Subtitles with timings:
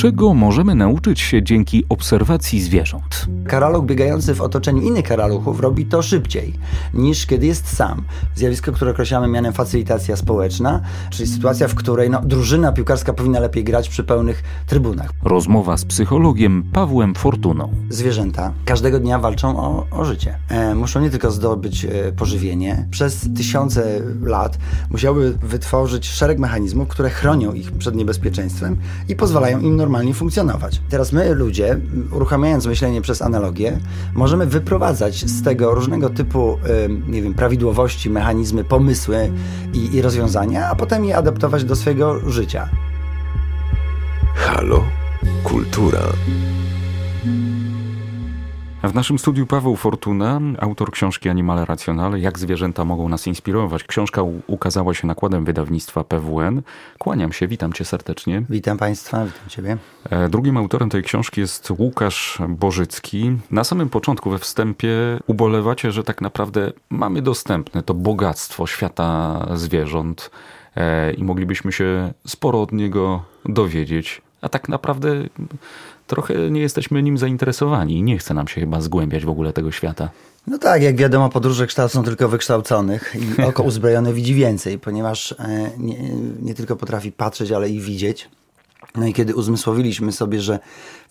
[0.00, 3.26] Czego możemy nauczyć się dzięki obserwacji zwierząt?
[3.46, 6.54] Karaluch biegający w otoczeniu innych karaluchów robi to szybciej
[6.94, 8.02] niż kiedy jest sam.
[8.34, 10.80] Zjawisko, które określamy mianem facylitacja społeczna,
[11.10, 15.10] czyli sytuacja, w której no, drużyna piłkarska powinna lepiej grać przy pełnych trybunach.
[15.22, 17.72] Rozmowa z psychologiem Pawłem Fortuną.
[17.88, 20.38] Zwierzęta każdego dnia walczą o, o życie.
[20.48, 24.58] E, muszą nie tylko zdobyć e, pożywienie, przez tysiące lat
[24.90, 28.76] musiały wytworzyć szereg mechanizmów, które chronią ich przed niebezpieczeństwem
[29.08, 30.80] i pozwalają im normalnie normalnie funkcjonować.
[30.88, 31.80] Teraz my, ludzie,
[32.12, 33.78] uruchamiając myślenie przez analogię,
[34.14, 36.58] możemy wyprowadzać z tego różnego typu,
[37.08, 39.32] nie wiem, prawidłowości, mechanizmy, pomysły
[39.72, 42.68] i, i rozwiązania, a potem je adaptować do swojego życia.
[44.34, 44.84] Halo?
[45.44, 46.02] Kultura.
[48.82, 53.84] W naszym studiu Paweł Fortuna, autor książki Animale Racjonale, jak zwierzęta mogą nas inspirować.
[53.84, 56.62] Książka ukazała się nakładem wydawnictwa PWN.
[56.98, 58.42] Kłaniam się, witam cię serdecznie.
[58.50, 59.76] Witam państwa, witam ciebie.
[60.10, 63.38] E, drugim autorem tej książki jest Łukasz Bożycki.
[63.50, 64.90] Na samym początku, we wstępie,
[65.26, 70.30] ubolewacie, że tak naprawdę mamy dostępne to bogactwo świata zwierząt
[70.76, 74.22] e, i moglibyśmy się sporo od niego dowiedzieć.
[74.42, 75.14] A tak naprawdę
[76.10, 79.70] trochę nie jesteśmy nim zainteresowani i nie chce nam się chyba zgłębiać w ogóle tego
[79.70, 80.10] świata.
[80.46, 85.70] No tak, jak wiadomo, podróże kształcą tylko wykształconych i oko uzbrojone widzi więcej, ponieważ e,
[85.78, 85.98] nie,
[86.42, 88.28] nie tylko potrafi patrzeć, ale i widzieć.
[88.94, 90.58] No i kiedy uzmysłowiliśmy sobie, że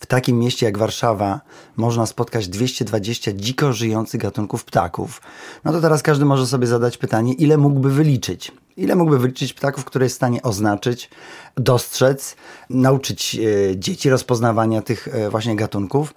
[0.00, 1.40] w takim mieście jak Warszawa
[1.76, 5.22] można spotkać 220 dziko żyjących gatunków ptaków,
[5.64, 8.52] no to teraz każdy może sobie zadać pytanie, ile mógłby wyliczyć?
[8.76, 11.10] Ile mógłby wyliczyć ptaków, które jest w stanie oznaczyć,
[11.56, 12.36] dostrzec,
[12.70, 13.34] nauczyć
[13.70, 16.14] e, dzieci rozpoznawania tych e, właśnie gatunków?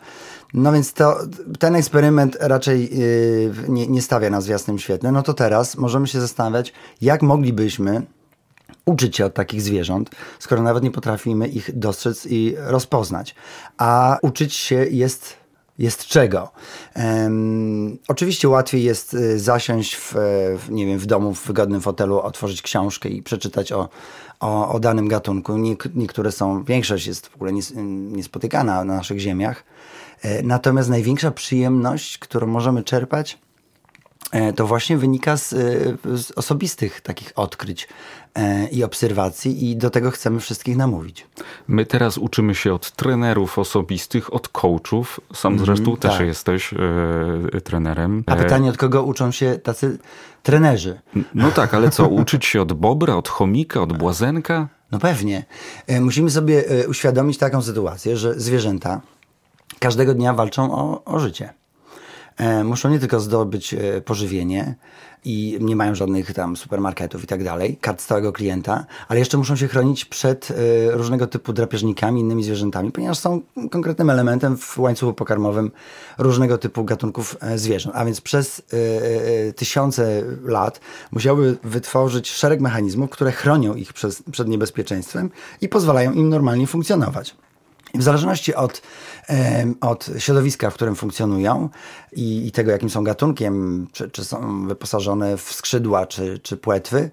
[0.54, 1.18] No więc to,
[1.60, 5.12] ten eksperyment raczej e, nie, nie stawia nas w jasnym świetle.
[5.12, 8.02] No to teraz możemy się zastanawiać, jak moglibyśmy
[8.86, 13.36] uczyć się od takich zwierząt, skoro nawet nie potrafimy ich dostrzec i rozpoznać.
[13.78, 15.44] A uczyć się jest
[15.78, 16.52] jest czego.
[16.96, 20.14] Um, oczywiście łatwiej jest y, zasiąść w,
[20.58, 23.90] w, nie wiem, w domu, w wygodnym fotelu, otworzyć książkę i przeczytać o,
[24.40, 25.58] o, o danym gatunku.
[25.96, 27.52] niektóre są, większość jest w ogóle
[27.86, 29.64] niespotykana na naszych ziemiach.
[30.22, 33.40] E, natomiast największa przyjemność, którą możemy czerpać,
[34.56, 35.58] to właśnie wynika z, e,
[36.18, 37.88] z, osobistych takich odkryć
[38.36, 41.28] e, i obserwacji i do tego chcemy wszystkich namówić.
[41.68, 45.20] My teraz uczymy się od trenerów osobistych, od coachów.
[45.34, 46.28] Sam mhm, zresztą mm, też tak.
[46.28, 48.24] jesteś e, trenerem.
[48.26, 49.98] A pytanie, od kogo uczą się tacy
[50.44, 51.00] trenerzy?
[51.36, 54.68] No tak, ale co, uczyć się od bobra, od chomika, od błazenka?
[54.92, 55.46] No pewnie.
[56.02, 59.02] Musimy sobie uświadomić taką sytuację, że zwierzęta
[59.80, 61.54] każdego dnia walczą o, o życie.
[62.38, 64.76] E, muszą nie tylko zdobyć e, pożywienie
[65.26, 69.56] i nie mają żadnych tam supermarketów i tak dalej, kart stałego klienta, ale jeszcze muszą
[69.56, 70.56] się chronić przed e,
[70.92, 73.42] różnego typu drapieżnikami, innymi zwierzętami, ponieważ są
[73.72, 75.72] konkretnym elementem w łańcuchu pokarmowym
[76.18, 77.96] różnego typu gatunków zwierząt.
[77.96, 78.62] A więc przez
[79.56, 80.80] tysiące lat
[81.12, 83.94] musiały wytworzyć szereg mechanizmów, które chronią ich
[84.32, 85.30] przed niebezpieczeństwem
[85.62, 87.36] i pozwalają im normalnie funkcjonować.
[87.94, 88.82] W zależności od,
[89.82, 91.70] od środowiska, w którym funkcjonują
[92.12, 97.10] i, i tego, jakim są gatunkiem, czy, czy, są wyposażone w skrzydła, czy, czy płetwy,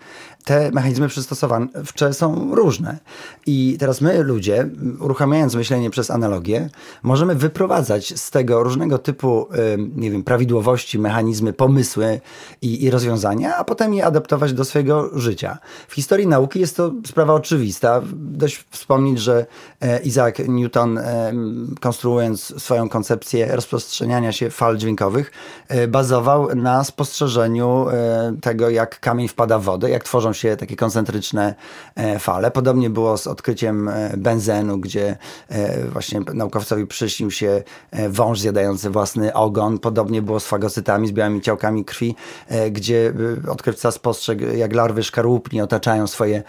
[0.51, 2.99] te mechanizmy przystosowawcze są różne.
[3.47, 4.69] I teraz my, ludzie,
[5.01, 6.69] uruchamiając myślenie przez analogię,
[7.03, 9.49] możemy wyprowadzać z tego różnego typu,
[9.97, 12.21] nie wiem, prawidłowości, mechanizmy, pomysły
[12.63, 15.59] i, i rozwiązania, a potem je adaptować do swojego życia.
[15.89, 18.03] W historii nauki jest to sprawa oczywista.
[18.15, 19.47] Dość wspomnieć, że
[19.81, 21.01] e, Isaac Newton,
[21.81, 25.33] konstruując swoją koncepcję rozprzestrzeniania się fal dźwiękowych,
[25.69, 30.77] e, bazował na spostrzeżeniu e, tego, jak kamień wpada w wodę, jak tworzą się takie
[30.77, 31.55] koncentryczne
[31.95, 32.51] e, fale.
[32.51, 35.17] Podobnie było z odkryciem e, benzenu, gdzie
[35.49, 37.63] e, właśnie naukowcowi przyśnił się
[38.09, 39.79] wąż zjadający własny ogon.
[39.79, 42.15] Podobnie było z fagocytami, z białymi ciałkami krwi,
[42.71, 43.13] gdzie
[43.49, 46.43] odkrywca spostrzegł, jak larwy szkarłupni otaczają swoje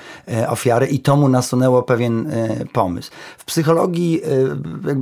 [0.47, 2.31] ofiary i to mu nasunęło pewien
[2.73, 3.11] pomysł.
[3.37, 4.21] W psychologii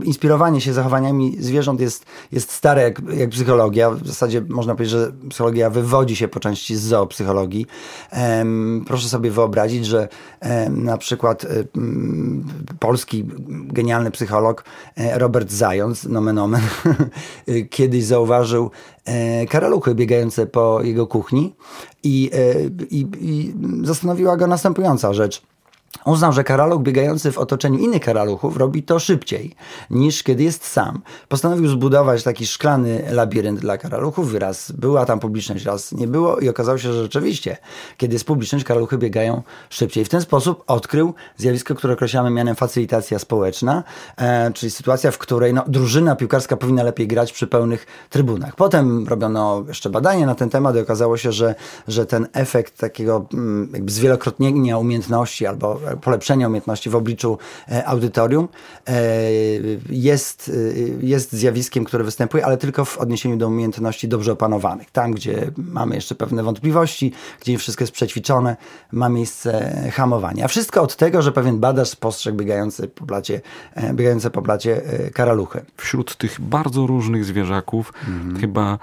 [0.04, 3.92] inspirowanie się zachowaniami zwierząt jest, jest stare jak, jak psychologia.
[3.92, 7.66] W zasadzie można powiedzieć, że psychologia wywodzi się po części z zoopsychologii
[8.88, 10.08] proszę sobie wyobrazić, że
[10.40, 11.48] e, na przykład e,
[12.80, 14.64] polski genialny psycholog
[14.98, 16.62] e, Robert Zając, nomen omen,
[17.70, 18.72] kiedyś zauważył
[19.50, 21.56] karaluchy biegające po jego kuchni
[22.04, 22.32] i,
[22.90, 25.42] i, i zastanowiła go następująca rzecz.
[26.06, 29.56] Uznał, że karaluch biegający w otoczeniu innych karaluchów robi to szybciej
[29.90, 31.02] niż kiedy jest sam.
[31.28, 34.34] Postanowił zbudować taki szklany labirynt dla karaluchów.
[34.34, 37.58] Raz była tam publiczność, raz nie było i okazało się, że rzeczywiście,
[37.98, 40.06] kiedy jest publiczność, karaluchy biegają szybciej.
[40.06, 43.84] W ten sposób odkrył zjawisko, które określamy mianem facylitacja społeczna,
[44.18, 48.56] e, czyli sytuacja, w której no, drużyna piłkarska powinna lepiej grać przy pełnych trybunach.
[48.56, 51.56] Potem robiono jeszcze badania na ten temat i okazało się, że,
[51.88, 57.38] że ten efekt takiego mm, zwielokrotnienia umiejętności albo polepszenia umiejętności w obliczu
[57.72, 58.48] e, audytorium
[58.88, 59.02] e,
[59.90, 60.52] jest,
[61.02, 64.92] e, jest zjawiskiem, które występuje, ale tylko w odniesieniu do umiejętności dobrze opanowanych.
[64.92, 68.58] Tam, gdzie mamy jeszcze pewne wątpliwości, gdzie nie wszystko jest przećwiczone,
[68.92, 70.46] ma miejsce hamowanie.
[70.46, 73.42] A wszystko od tego, że pewien badacz spostrzegł biegający po blacie,
[73.94, 74.82] biegające po blacie
[75.14, 75.66] karaluchy.
[75.78, 78.40] Wśród tych bardzo różnych zwierzaków mhm.
[78.40, 78.80] chyba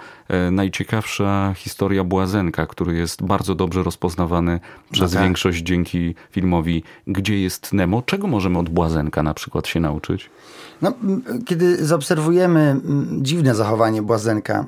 [0.51, 5.25] najciekawsza historia Błazenka, który jest bardzo dobrze rozpoznawany przez no tak.
[5.27, 8.03] większość dzięki filmowi gdzie jest Nemo?
[8.03, 10.31] Czego możemy od Błazenka na przykład się nauczyć?
[10.83, 10.93] No,
[11.47, 12.81] kiedy zaobserwujemy
[13.21, 14.65] dziwne zachowanie Błazenka,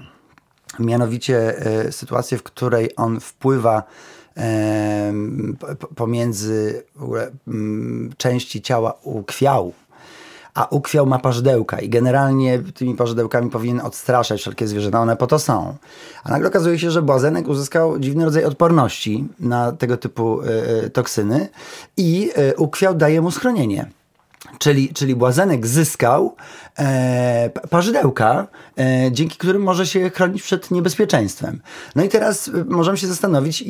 [0.78, 3.82] mianowicie e, sytuację, w której on wpływa
[4.36, 5.12] e,
[5.94, 6.82] pomiędzy
[8.16, 9.74] części ciała u kwiału,
[10.58, 15.38] a ukwiał ma parzydełka i generalnie tymi parzydełkami powinien odstraszać wszelkie zwierzęta, one po to
[15.38, 15.74] są.
[16.24, 21.48] A nagle okazuje się, że błazenek uzyskał dziwny rodzaj odporności na tego typu y, toksyny
[21.96, 23.90] i y, ukwiał daje mu schronienie.
[24.58, 26.36] Czyli, czyli Błazenek zyskał
[26.78, 28.46] e, parzydełka,
[28.78, 31.60] e, dzięki którym może się chronić przed niebezpieczeństwem.
[31.96, 33.64] No i teraz e, możemy się zastanowić,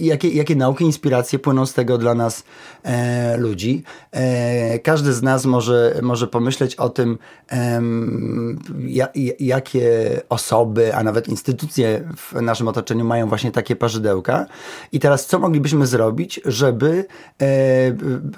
[0.00, 2.44] jakie, jakie nauki, inspiracje płyną z tego dla nas
[2.82, 3.82] e, ludzi.
[4.12, 7.18] E, każdy z nas może, może pomyśleć o tym,
[8.86, 9.08] ja,
[9.40, 14.46] jakie osoby, a nawet instytucje w naszym otoczeniu mają właśnie takie parzydełka.
[14.92, 17.04] I teraz co moglibyśmy zrobić, żeby
[17.42, 17.46] e,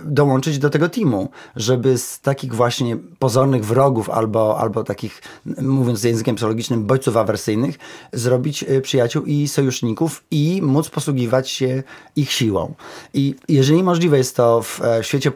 [0.04, 5.22] dołączyć do tego teamu, żeby z takich właśnie pozornych wrogów albo, albo takich,
[5.62, 7.78] mówiąc językiem psychologicznym, bodźców awersyjnych,
[8.12, 11.82] zrobić y, przyjaciół i sojuszników i móc posługiwać się
[12.16, 12.74] ich siłą.
[13.14, 15.30] I jeżeli możliwe jest to w e, świecie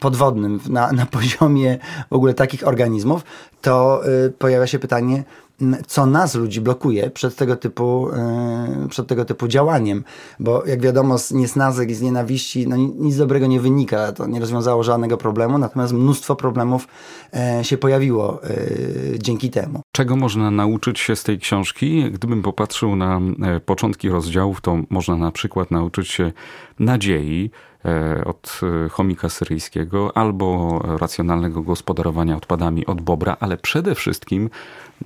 [0.00, 1.78] podwodnym, na, na poziomie
[2.10, 3.22] w ogóle takich organizmów,
[3.60, 5.24] to y, pojawia się pytanie,
[5.86, 10.04] co nas ludzi blokuje przed tego typu, e, przed tego typu działaniem.
[10.40, 14.12] Bo jak wiadomo, z niesnazek i z nienawiści no, nic dobrego nie wynika.
[14.12, 16.88] To nie rozwiązało żadnego problemu, natomiast mnóstwo problemów
[17.34, 18.48] e, się pojawiło e,
[19.18, 19.80] dzięki temu.
[19.92, 22.10] Czego można nauczyć się z tej książki?
[22.10, 23.20] Gdybym popatrzył na
[23.66, 26.32] początki rozdziałów, to można na przykład nauczyć się
[26.78, 27.50] nadziei,
[28.24, 28.60] od
[28.90, 34.50] chomika syryjskiego albo racjonalnego gospodarowania odpadami od Bobra, ale przede wszystkim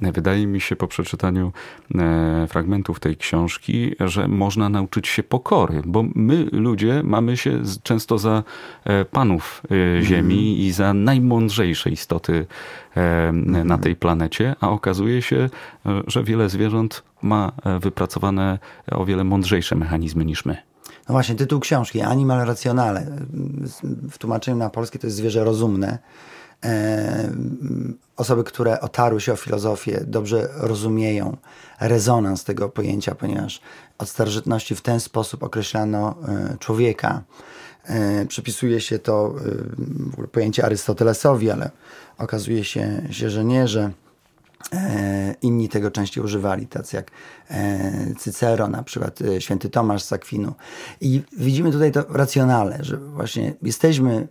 [0.02, 1.52] Wydaje mi się po przeczytaniu
[1.94, 8.18] e, fragmentów tej książki, że można nauczyć się pokory, bo my ludzie mamy się często
[8.18, 8.42] za
[8.84, 9.62] e, panów
[9.98, 10.60] e, Ziemi mm.
[10.60, 12.46] i za najmądrzejsze istoty
[12.94, 13.66] mm.
[13.66, 15.50] na tej planecie, a okazuje się,
[16.06, 18.58] że wiele zwierząt ma wypracowane
[18.90, 20.73] o wiele mądrzejsze mechanizmy niż my.
[21.08, 23.06] No właśnie, tytuł książki Animal Rationale.
[24.10, 25.98] W tłumaczeniu na polskie to jest zwierzę rozumne.
[26.64, 27.32] E,
[28.16, 31.36] osoby, które otarły się o filozofię, dobrze rozumieją
[31.80, 33.60] rezonans tego pojęcia, ponieważ
[33.98, 37.22] od starożytności w ten sposób określano e, człowieka.
[37.84, 39.34] E, przypisuje się to
[40.32, 41.70] pojęcie Arystotelesowi, ale
[42.18, 43.90] okazuje się, że nie, że
[45.42, 47.10] inni tego częściej używali, tacy jak
[48.18, 50.54] Cycero, na przykład święty Tomasz z Akwinu.
[51.00, 54.28] I widzimy tutaj to racjonale, że właśnie jesteśmy,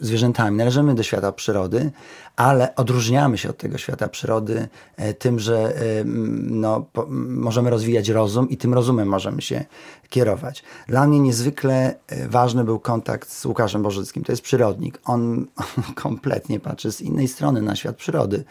[0.00, 1.90] zwierzętami, należymy do świata przyrody,
[2.36, 8.08] ale odróżniamy się od tego świata przyrody e, tym, że e, no, po, możemy rozwijać
[8.08, 9.64] rozum i tym rozumem możemy się
[10.08, 10.64] kierować.
[10.88, 14.24] Dla mnie niezwykle e, ważny był kontakt z Łukaszem Bożyckim.
[14.24, 14.98] To jest przyrodnik.
[15.04, 18.44] On, on kompletnie patrzy z innej strony na świat przyrody.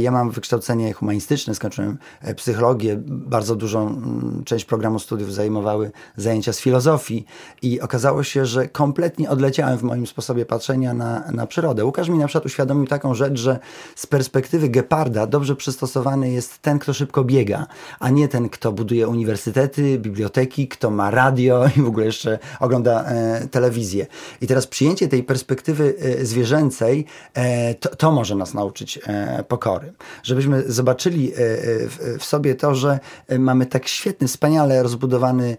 [0.00, 1.98] Ja mam wykształcenie humanistyczne, skończyłem
[2.36, 2.96] psychologię.
[3.06, 4.02] Bardzo dużą
[4.44, 7.24] część programu studiów zajmowały zajęcia z filozofii
[7.62, 11.84] i okazało się, że kompletnie odleciałem w moim sposobie patrzenia na, na przyrodę.
[11.84, 13.58] Łukasz mi na przykład uświadomił taką rzecz, że
[13.94, 17.66] z perspektywy geparda dobrze przystosowany jest ten, kto szybko biega,
[18.00, 23.04] a nie ten, kto buduje uniwersytety, biblioteki, kto ma radio i w ogóle jeszcze ogląda
[23.04, 24.06] e, telewizję.
[24.40, 29.92] I teraz przyjęcie tej perspektywy e, zwierzęcej, e, to, to, może nas nauczyć e, pokory.
[30.22, 32.98] Żebyśmy zobaczyli e, w, w, sobie to, że
[33.38, 35.56] mamy tak świetny, wspaniale rozbudowany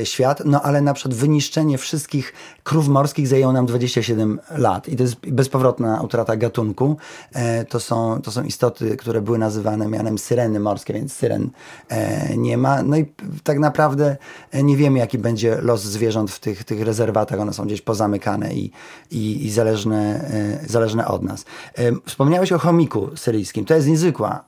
[0.00, 2.32] e, świat, no ale na przykład wyniszczenie wszystkich
[2.64, 4.88] krów morskich zajęło nam 27 lat.
[4.88, 6.96] I to jest bezpowrotna utrata gatunku.
[7.68, 11.50] To są, to są istoty, które były nazywane mianem syreny morskie, więc syren
[12.36, 12.82] nie ma.
[12.82, 13.12] No i
[13.44, 14.16] tak naprawdę
[14.62, 17.40] nie wiemy, jaki będzie los zwierząt w tych, tych rezerwatach.
[17.40, 18.70] One są gdzieś pozamykane i,
[19.10, 20.30] i, i zależne,
[20.66, 21.44] zależne od nas.
[22.06, 23.64] Wspomniałeś o chomiku syryjskim.
[23.64, 24.44] To jest niezwykła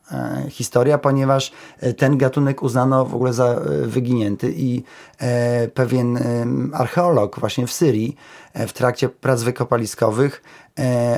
[0.49, 1.53] historia, ponieważ
[1.97, 4.83] ten gatunek uznano w ogóle za wyginięty i
[5.75, 6.19] pewien
[6.73, 10.43] archeolog właśnie w Syrii e, w trakcie prac wykopaliskowych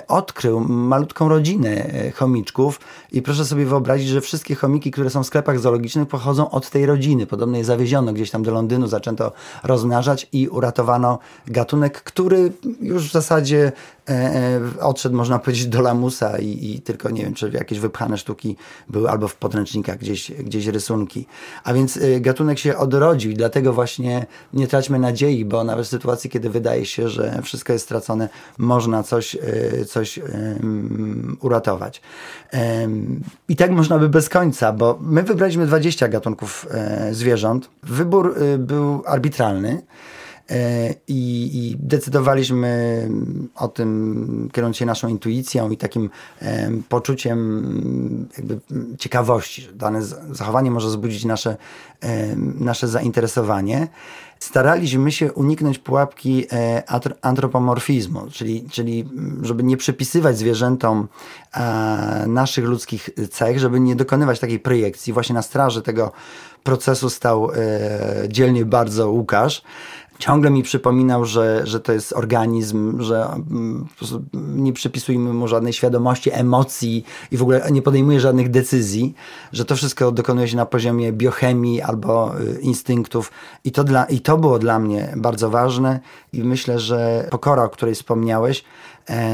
[0.08, 2.80] odkrył malutką rodzinę e, chomiczków
[3.12, 6.86] i proszę sobie wyobrazić, że wszystkie chomiki, które są w sklepach zoologicznych pochodzą od tej
[6.86, 7.26] rodziny.
[7.26, 13.12] Podobno je zawieziono gdzieś tam do Londynu, zaczęto rozmnażać i uratowano gatunek, który już w
[13.12, 13.72] zasadzie
[14.08, 18.56] e, odszedł, można powiedzieć, do lamusa i, i, tylko nie wiem, czy jakieś wypchane sztuki
[18.88, 21.26] były albo w podręcznikach gdzieś, gdzieś rysunki.
[21.64, 26.30] A więc gatunek się odrodził i dlatego właśnie nie traćmy nadziei, bo nawet w sytuacji,
[26.30, 29.36] kiedy wydaje się, że wszystko jest stracone, można coś
[29.86, 30.20] coś
[31.40, 32.02] uratować.
[33.48, 37.70] I tak można by bez końca, bo my wybraliśmy 20 gatunków e, zwierząt.
[37.82, 39.82] Wybór y, był arbitralny.
[40.50, 43.08] E, I, I, decydowaliśmy
[43.54, 46.10] o tym, kierując się naszą intuicją i takim
[46.88, 48.28] poczuciem
[48.98, 51.56] ciekawości, że dane zachowanie może wzbudzić nasze,
[52.60, 53.88] nasze zainteresowanie.
[54.40, 56.82] Staraliśmy się uniknąć pułapki e,
[57.22, 59.08] antropomorfizmu, czyli, czyli
[59.42, 61.08] żeby nie przypisywać zwierzętom
[62.26, 65.12] naszych ludzkich cech, żeby nie dokonywać takiej projekcji.
[65.12, 66.12] Właśnie na straży tego
[66.62, 67.56] procesu stał e,
[68.28, 69.62] dzielnie bardzo Łukasz
[70.20, 73.86] ciągle mi przypominał, że, że to jest organizm, że mm,
[74.32, 79.14] nie przypisujemy mu żadnej świadomości, emocji i w ogóle nie podejmuje żadnych decyzji,
[79.52, 83.32] że to wszystko dokonuje się na poziomie biochemii albo y, instynktów.
[83.64, 86.00] I to, dla, i to było dla mnie bardzo ważne
[86.32, 88.64] i myślę, że pokora, o której wspomniałeś,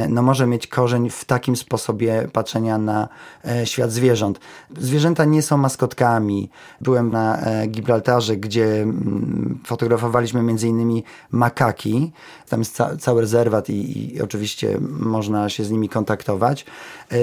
[0.09, 3.09] no może mieć korzeń w takim sposobie patrzenia na
[3.45, 4.40] e, świat zwierząt.
[4.78, 6.50] Zwierzęta nie są maskotkami.
[6.80, 12.12] Byłem na e, Gibraltarze, gdzie mm, fotografowaliśmy innymi makaki.
[12.49, 16.66] Tam jest ca cały rezerwat i, i oczywiście można się z nimi kontaktować.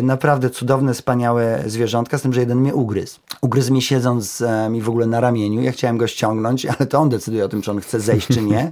[0.03, 3.19] Naprawdę cudowne, wspaniałe zwierzątka, z tym, że jeden mnie ugryzł.
[3.41, 5.61] Ugryzł mnie siedząc mi w ogóle na ramieniu.
[5.61, 8.41] Ja chciałem go ściągnąć, ale to on decyduje o tym, czy on chce zejść, czy
[8.41, 8.71] nie.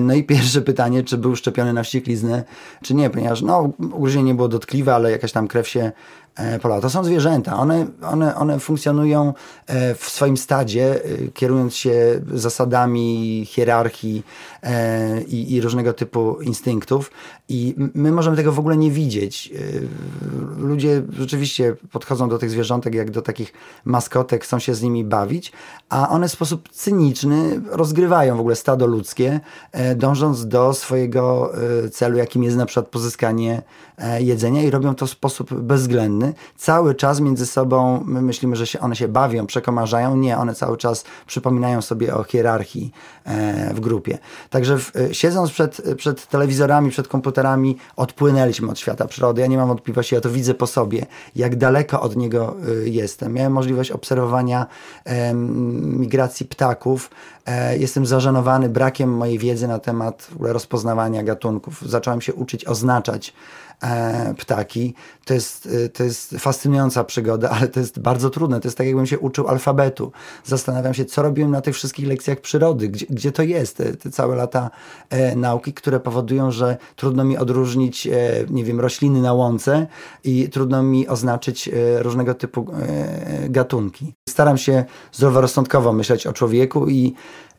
[0.00, 2.44] No i pierwsze pytanie, czy był szczepiony na wściekliznę
[2.82, 5.92] czy nie, ponieważ no, ugryzienie było dotkliwe, ale jakaś tam krew się
[6.36, 6.80] e, polała.
[6.80, 7.56] To są zwierzęta.
[7.56, 9.34] One, one, one funkcjonują
[9.66, 14.22] e, w swoim stadzie, e, kierując się zasadami hierarchii
[15.28, 17.10] i, i różnego typu instynktów.
[17.48, 19.52] I my możemy tego w ogóle nie widzieć.
[20.58, 23.52] Ludzie rzeczywiście podchodzą do tych zwierzątek jak do takich
[23.84, 25.52] maskotek, chcą się z nimi bawić,
[25.88, 29.40] a one w sposób cyniczny rozgrywają w ogóle stado ludzkie,
[29.96, 31.52] dążąc do swojego
[31.92, 33.62] celu, jakim jest na przykład pozyskanie
[34.18, 36.21] jedzenia i robią to w sposób bezwzględny.
[36.56, 40.16] Cały czas między sobą, my myślimy, że się, one się bawią, przekomarzają.
[40.16, 42.92] Nie, one cały czas przypominają sobie o hierarchii
[43.24, 44.18] e, w grupie.
[44.50, 49.40] Także w, e, siedząc przed, przed telewizorami, przed komputerami, odpłynęliśmy od świata przyrody.
[49.40, 53.32] Ja nie mam wątpliwości, ja to widzę po sobie, jak daleko od niego jestem.
[53.32, 54.66] Miałem możliwość obserwowania
[55.82, 57.10] migracji ptaków.
[57.78, 61.82] Jestem zażenowany brakiem mojej wiedzy na temat rozpoznawania gatunków.
[61.86, 63.32] Zacząłem się uczyć oznaczać
[63.82, 64.94] e, ptaki.
[65.24, 68.60] To jest, e, to jest fascynująca przygoda, ale to jest bardzo trudne.
[68.60, 70.12] To jest tak, jakbym się uczył alfabetu.
[70.44, 74.10] Zastanawiam się, co robiłem na tych wszystkich lekcjach przyrody, gdzie, gdzie to jest, te, te
[74.10, 74.70] całe lata
[75.10, 78.12] e, nauki, które powodują, że trudno mi odróżnić, e,
[78.50, 79.86] nie wiem, rośliny na łące
[80.24, 84.14] i trudno mi oznaczyć e, różnego typu e, gatunki.
[84.28, 87.14] Staram się zdroworozsądkowo myśleć o człowieku i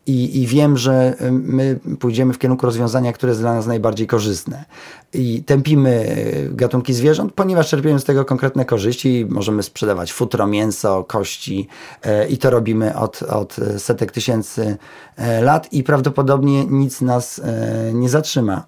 [0.07, 4.65] i, I wiem, że my pójdziemy w kierunku rozwiązania, które jest dla nas najbardziej korzystne.
[5.13, 6.15] I tępimy
[6.51, 9.25] gatunki zwierząt, ponieważ czerpiemy z tego konkretne korzyści.
[9.29, 11.67] Możemy sprzedawać futro, mięso, kości
[12.03, 14.77] e, i to robimy od, od setek tysięcy
[15.15, 18.65] e, lat i prawdopodobnie nic nas e, nie zatrzyma.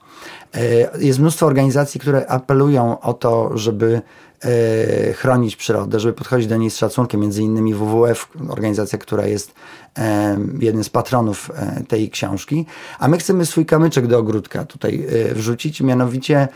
[1.00, 4.02] Jest mnóstwo organizacji, które apelują o to, żeby
[4.46, 7.22] E, chronić przyrodę, żeby podchodzić do niej z szacunkiem.
[7.22, 9.54] Między innymi WWF, organizacja, która jest
[9.98, 12.66] e, jednym z patronów e, tej książki.
[13.00, 16.48] A my chcemy swój kamyczek do ogródka tutaj wrzucić, mianowicie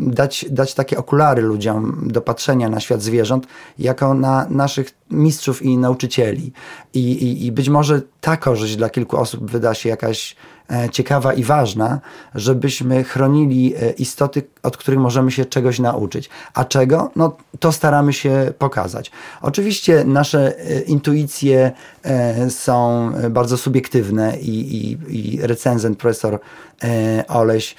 [0.00, 3.46] dać, dać takie okulary ludziom do patrzenia na świat zwierząt,
[3.78, 6.52] jako na naszych mistrzów i nauczycieli.
[6.94, 10.36] I, i, i być może ta korzyść dla kilku osób wyda się jakaś
[10.70, 12.00] E, ciekawa i ważna,
[12.34, 16.30] żebyśmy chronili e, istoty, od których możemy się czegoś nauczyć.
[16.54, 17.10] A czego?
[17.16, 19.10] No to staramy się pokazać.
[19.42, 21.72] Oczywiście nasze e, intuicje
[22.48, 24.98] są bardzo subiektywne i, i,
[25.36, 26.40] i recenzent profesor
[27.28, 27.74] Oleś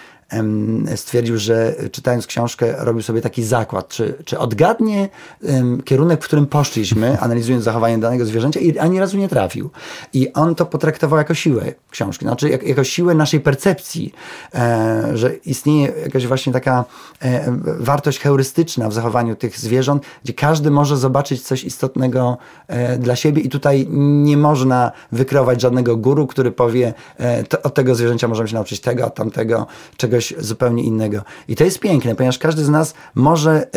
[0.95, 5.09] stwierdził, że czytając książkę robił sobie taki zakład, czy, czy odgadnie
[5.85, 9.69] kierunek, w którym poszliśmy, analizując zachowanie danego zwierzęcia i ani razu nie trafił.
[10.13, 14.13] I on to potraktował jako siłę książki, znaczy jak, jako siłę naszej percepcji,
[14.55, 16.85] e, że istnieje jakaś właśnie taka
[17.21, 17.45] e,
[17.79, 23.41] wartość heurystyczna w zachowaniu tych zwierząt, gdzie każdy może zobaczyć coś istotnego e, dla siebie
[23.41, 26.93] i tutaj nie można wykreować żadnego guru, który powie,
[27.63, 31.21] od tego zwierzęcia możemy się nauczyć tego, od tamtego, czegoś zupełnie innego.
[31.47, 33.67] I to jest piękne, ponieważ każdy z nas może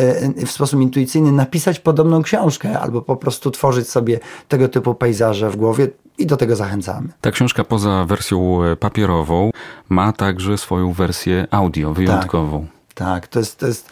[0.45, 5.55] w sposób intuicyjny napisać podobną książkę albo po prostu tworzyć sobie tego typu pejzaże w
[5.55, 5.87] głowie
[6.17, 7.07] i do tego zachęcamy.
[7.21, 9.51] Ta książka poza wersją papierową
[9.89, 12.67] ma także swoją wersję audio, wyjątkową.
[12.93, 13.89] Tak, tak to jest, to jest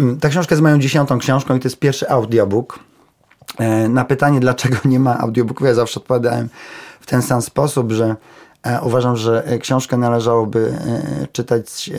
[0.00, 2.78] mm, ta książka jest moją dziesiątą książką i to jest pierwszy audiobook.
[3.58, 6.48] E, na pytanie, dlaczego nie ma audiobooków, ja zawsze odpowiadałem
[7.00, 8.16] w ten sam sposób, że e,
[8.82, 11.90] uważam, że książkę należałoby e, czytać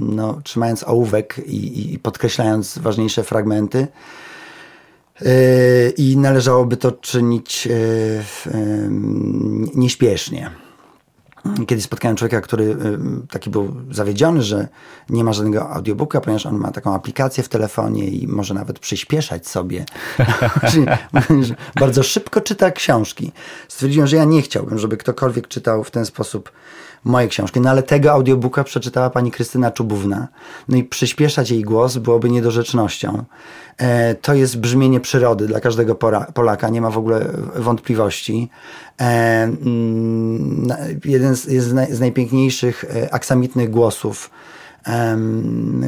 [0.00, 3.86] no, trzymając ołówek i, i podkreślając ważniejsze fragmenty.
[5.96, 7.68] I należałoby to czynić
[9.74, 10.50] nieśpiesznie.
[11.66, 12.76] Kiedy spotkałem człowieka, który y,
[13.30, 14.68] taki był zawiedziony, że
[15.08, 19.48] nie ma żadnego audiobooka, ponieważ on ma taką aplikację w telefonie i może nawet przyspieszać
[19.48, 19.84] sobie.
[21.80, 23.32] Bardzo szybko czyta książki.
[23.68, 26.52] Stwierdziłem, że ja nie chciałbym, żeby ktokolwiek czytał w ten sposób
[27.04, 27.60] moje książki.
[27.60, 30.28] No ale tego audiobooka przeczytała pani Krystyna Czubówna.
[30.68, 33.24] No i przyspieszać jej głos byłoby niedorzecznością.
[33.78, 35.94] E, to jest brzmienie przyrody dla każdego
[36.34, 37.26] Polaka, nie ma w ogóle
[37.56, 38.48] wątpliwości.
[39.00, 39.04] E,
[39.42, 40.68] mm,
[41.04, 44.30] jeden z, jest z najpiękniejszych e, aksamitnych głosów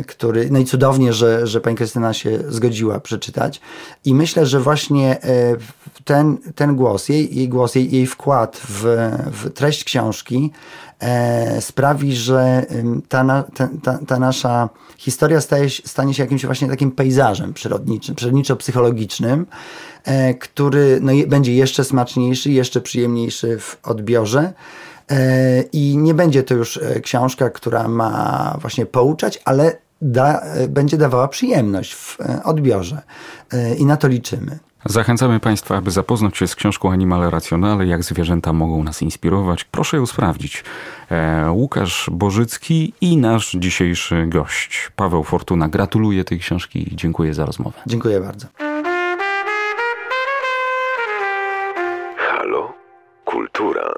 [0.07, 3.61] który, no i cudownie, że, że pani Krystyna się zgodziła przeczytać.
[4.05, 5.19] I myślę, że właśnie
[6.05, 10.53] ten, ten głos, jej, jej głos, jej, jej wkład w, w treść książki
[11.03, 12.67] E, sprawi, że
[13.09, 13.45] ta,
[13.83, 14.69] ta, ta, nasza
[14.99, 19.47] historia staje, stanie się jakimś właśnie takim pejzażem przyrodniczym, przyrodniczo-psychologicznym,
[20.05, 24.53] e, który no, będzie jeszcze smaczniejszy, jeszcze przyjemniejszy w odbiorze.
[25.13, 31.29] E, I nie będzie to już książka, która ma właśnie pouczać, ale da, będzie dawała
[31.29, 33.03] przyjemność w odbiorze.
[33.79, 34.59] I na to liczymy.
[34.85, 39.65] Zachęcamy Państwa, aby zapoznać się z książką Animale Racjonale, jak zwierzęta mogą nas inspirować.
[39.65, 40.65] Proszę ją sprawdzić.
[41.11, 45.69] E, Łukasz Bożycki i nasz dzisiejszy gość, Paweł Fortuna.
[45.69, 47.81] Gratuluję tej książki i dziękuję za rozmowę.
[47.87, 48.47] Dziękuję bardzo.
[52.17, 52.73] Halo?
[53.25, 53.95] Kultura.